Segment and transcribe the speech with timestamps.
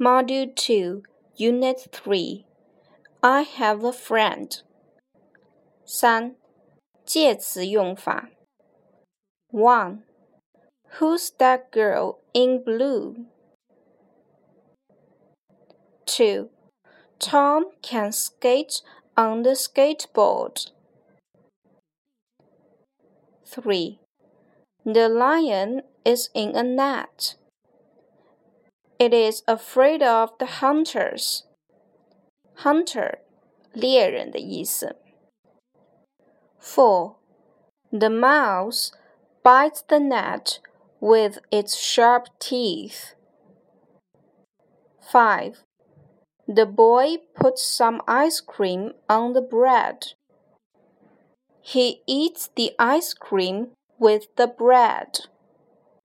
[0.00, 1.02] Module 2,
[1.36, 2.46] Unit 3
[3.22, 4.62] I have a friend.
[5.84, 6.36] 三、
[7.04, 8.30] 介词用法。
[9.50, 10.04] One.
[10.98, 13.26] Who's that girl in blue?
[16.06, 16.48] 2.
[17.18, 18.82] Tom can skate
[19.16, 20.70] on the skateboard.
[23.44, 23.98] 3.
[24.84, 27.34] The lion is in a net.
[29.02, 31.44] It is afraid of the hunters.
[32.64, 33.20] Hunter,
[33.72, 34.96] 猎人的意思。
[36.60, 37.14] 4.
[37.92, 38.92] The mouse
[39.42, 40.60] bites the net
[41.00, 43.14] with its sharp teeth.
[45.00, 45.64] 5.
[46.46, 50.14] The boy puts some ice cream on the bread.
[51.60, 55.28] He eats the ice cream with the bread.